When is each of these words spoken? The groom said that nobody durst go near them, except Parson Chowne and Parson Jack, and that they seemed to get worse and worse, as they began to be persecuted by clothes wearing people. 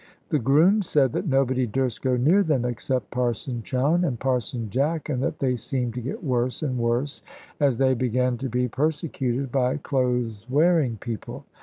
The 0.29 0.39
groom 0.39 0.81
said 0.81 1.11
that 1.11 1.27
nobody 1.27 1.67
durst 1.67 2.01
go 2.01 2.17
near 2.17 2.41
them, 2.41 2.65
except 2.65 3.11
Parson 3.11 3.61
Chowne 3.61 4.03
and 4.03 4.19
Parson 4.19 4.67
Jack, 4.71 5.09
and 5.09 5.21
that 5.21 5.37
they 5.37 5.55
seemed 5.55 5.93
to 5.93 6.01
get 6.01 6.23
worse 6.23 6.63
and 6.63 6.79
worse, 6.79 7.21
as 7.59 7.77
they 7.77 7.93
began 7.93 8.35
to 8.39 8.49
be 8.49 8.67
persecuted 8.67 9.51
by 9.51 9.77
clothes 9.77 10.47
wearing 10.49 10.97
people. 10.97 11.45